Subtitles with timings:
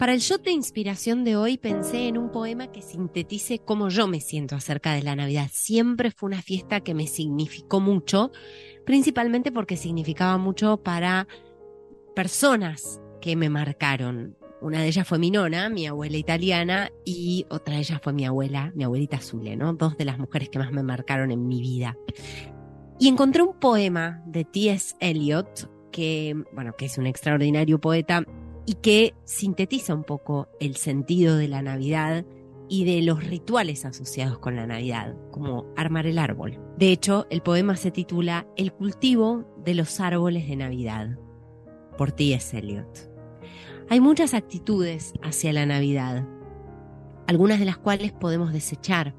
[0.00, 4.08] Para el shot de inspiración de hoy pensé en un poema que sintetice cómo yo
[4.08, 5.48] me siento acerca de la Navidad.
[5.52, 8.30] Siempre fue una fiesta que me significó mucho,
[8.86, 11.28] principalmente porque significaba mucho para
[12.16, 14.38] personas que me marcaron.
[14.62, 18.24] Una de ellas fue mi nona, mi abuela italiana, y otra de ellas fue mi
[18.24, 19.74] abuela, mi abuelita Zule, ¿no?
[19.74, 21.98] Dos de las mujeres que más me marcaron en mi vida.
[22.98, 24.94] Y encontré un poema de T.S.
[24.98, 28.24] Eliot, que, bueno, que es un extraordinario poeta
[28.66, 32.24] y que sintetiza un poco el sentido de la Navidad
[32.68, 36.58] y de los rituales asociados con la Navidad, como armar el árbol.
[36.78, 41.18] De hecho, el poema se titula El cultivo de los árboles de Navidad,
[41.98, 42.56] por T.S.
[42.56, 43.10] Eliot.
[43.88, 46.24] Hay muchas actitudes hacia la Navidad,
[47.26, 49.16] algunas de las cuales podemos desechar.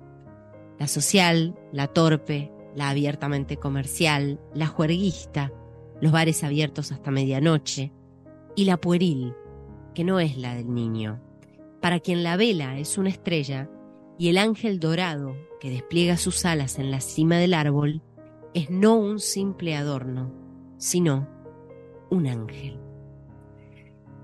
[0.80, 5.52] La social, la torpe, la abiertamente comercial, la juerguista,
[6.00, 7.92] los bares abiertos hasta medianoche,
[8.56, 9.34] y la pueril,
[9.94, 11.22] que no es la del niño,
[11.82, 13.70] para quien la vela es una estrella
[14.18, 18.02] y el ángel dorado que despliega sus alas en la cima del árbol
[18.54, 20.32] es no un simple adorno,
[20.78, 21.28] sino
[22.10, 22.80] un ángel.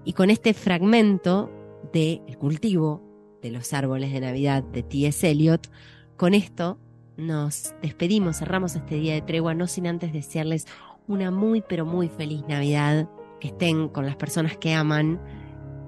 [0.03, 1.51] Y con este fragmento
[1.93, 3.03] de El cultivo
[3.41, 5.29] de los árboles de Navidad de T.S.
[5.29, 5.69] Eliot,
[6.15, 6.79] con esto
[7.17, 10.65] nos despedimos, cerramos este día de tregua, no sin antes desearles
[11.07, 13.09] una muy pero muy feliz Navidad,
[13.39, 15.19] que estén con las personas que aman,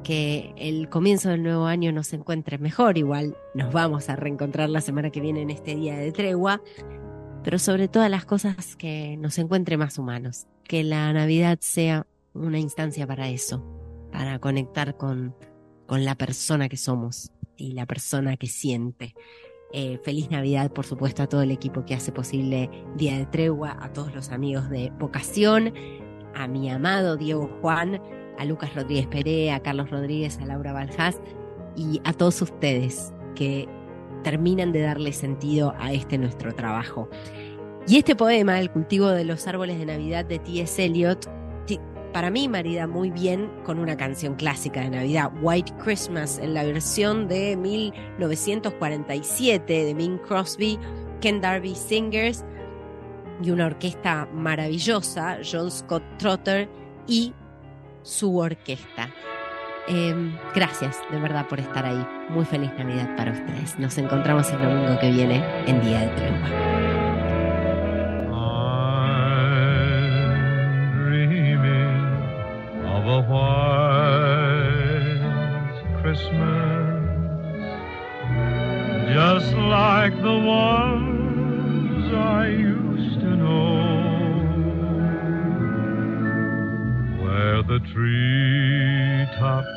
[0.04, 4.82] que el comienzo del nuevo año nos encuentre mejor, igual nos vamos a reencontrar la
[4.82, 6.62] semana que viene en este día de tregua,
[7.44, 12.60] pero sobre todas las cosas que nos encuentre más humanos, que la Navidad sea una
[12.60, 13.64] instancia para eso,
[14.12, 15.36] para conectar con,
[15.86, 19.14] con la persona que somos y la persona que siente.
[19.72, 23.78] Eh, feliz Navidad, por supuesto, a todo el equipo que hace posible Día de Tregua,
[23.80, 25.74] a todos los amigos de Vocación,
[26.36, 28.02] a mi amado Diego Juan,
[28.38, 31.20] a Lucas Rodríguez Perea, a Carlos Rodríguez, a Laura Baljás
[31.76, 33.68] y a todos ustedes que
[34.24, 37.10] terminan de darle sentido a este nuestro trabajo.
[37.88, 40.84] Y este poema, El cultivo de los árboles de Navidad de T.S.
[40.84, 41.30] Eliot,
[42.14, 46.64] para mí marida muy bien con una canción clásica de Navidad, White Christmas, en la
[46.64, 50.80] versión de 1947 de Bing Crosby,
[51.22, 52.44] Ken Darby Singers
[53.42, 56.70] y una orquesta maravillosa, John Scott Trotter
[57.08, 57.34] y
[58.04, 59.10] su orquesta.
[59.88, 62.06] Em, gracias de verdad por estar ahí.
[62.30, 63.78] Muy feliz Navidad para ustedes.
[63.80, 66.80] Nos encontramos el domingo que viene en Día de Tregua.
[79.12, 80.99] just like the ones
[87.70, 89.68] the treetops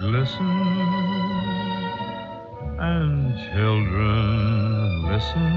[0.00, 0.50] glisten
[2.80, 5.54] and children listen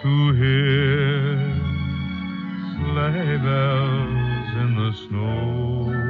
[0.00, 1.36] to hear
[2.72, 6.09] sleigh bells in the snow.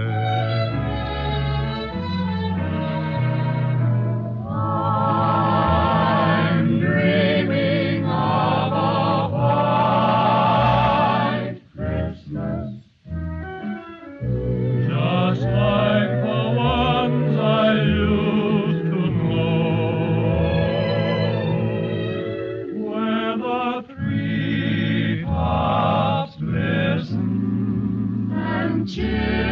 [28.85, 29.50] June.